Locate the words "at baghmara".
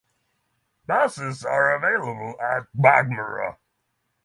2.41-3.57